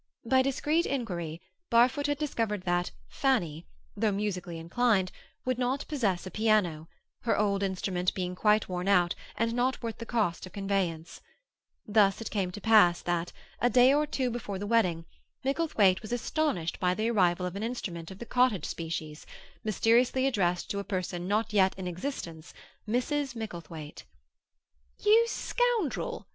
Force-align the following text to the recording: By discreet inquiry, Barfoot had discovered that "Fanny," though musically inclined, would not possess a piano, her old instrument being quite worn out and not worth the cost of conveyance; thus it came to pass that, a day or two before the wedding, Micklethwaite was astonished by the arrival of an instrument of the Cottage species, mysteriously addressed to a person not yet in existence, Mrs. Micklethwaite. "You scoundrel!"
By 0.27 0.41
discreet 0.41 0.87
inquiry, 0.87 1.39
Barfoot 1.69 2.07
had 2.07 2.17
discovered 2.17 2.63
that 2.63 2.89
"Fanny," 3.07 3.67
though 3.95 4.11
musically 4.11 4.57
inclined, 4.57 5.11
would 5.45 5.59
not 5.59 5.87
possess 5.87 6.25
a 6.25 6.31
piano, 6.31 6.87
her 7.21 7.37
old 7.37 7.61
instrument 7.61 8.11
being 8.15 8.33
quite 8.33 8.67
worn 8.67 8.87
out 8.87 9.13
and 9.37 9.53
not 9.53 9.83
worth 9.83 9.99
the 9.99 10.07
cost 10.07 10.47
of 10.47 10.53
conveyance; 10.53 11.21
thus 11.87 12.19
it 12.19 12.31
came 12.31 12.49
to 12.49 12.59
pass 12.59 12.99
that, 13.03 13.31
a 13.59 13.69
day 13.69 13.93
or 13.93 14.07
two 14.07 14.31
before 14.31 14.57
the 14.57 14.65
wedding, 14.65 15.05
Micklethwaite 15.43 16.01
was 16.01 16.11
astonished 16.11 16.79
by 16.79 16.95
the 16.95 17.11
arrival 17.11 17.45
of 17.45 17.55
an 17.55 17.61
instrument 17.61 18.09
of 18.09 18.17
the 18.17 18.25
Cottage 18.25 18.65
species, 18.65 19.27
mysteriously 19.63 20.25
addressed 20.25 20.67
to 20.71 20.79
a 20.79 20.83
person 20.83 21.27
not 21.27 21.53
yet 21.53 21.77
in 21.77 21.87
existence, 21.87 22.55
Mrs. 22.89 23.35
Micklethwaite. 23.35 24.03
"You 25.05 25.27
scoundrel!" 25.27 26.25